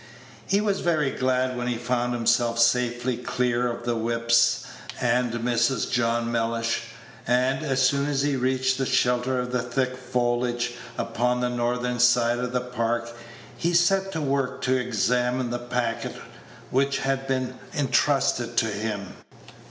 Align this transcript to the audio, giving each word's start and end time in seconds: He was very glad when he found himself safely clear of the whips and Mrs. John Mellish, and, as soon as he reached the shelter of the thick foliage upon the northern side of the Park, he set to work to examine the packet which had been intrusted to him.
He 0.47 0.61
was 0.61 0.79
very 0.79 1.11
glad 1.11 1.55
when 1.55 1.67
he 1.67 1.77
found 1.77 2.15
himself 2.15 2.57
safely 2.57 3.17
clear 3.17 3.71
of 3.71 3.83
the 3.85 3.95
whips 3.95 4.65
and 4.99 5.31
Mrs. 5.31 5.91
John 5.91 6.31
Mellish, 6.31 6.85
and, 7.27 7.63
as 7.63 7.83
soon 7.83 8.07
as 8.07 8.23
he 8.23 8.35
reached 8.35 8.79
the 8.79 8.87
shelter 8.87 9.39
of 9.39 9.51
the 9.51 9.61
thick 9.61 9.95
foliage 9.95 10.73
upon 10.97 11.39
the 11.39 11.49
northern 11.51 11.99
side 11.99 12.39
of 12.39 12.51
the 12.51 12.61
Park, 12.61 13.11
he 13.55 13.73
set 13.75 14.11
to 14.13 14.21
work 14.21 14.63
to 14.63 14.75
examine 14.75 15.51
the 15.51 15.59
packet 15.59 16.15
which 16.71 16.97
had 16.97 17.27
been 17.27 17.59
intrusted 17.73 18.57
to 18.57 18.65
him. 18.65 19.13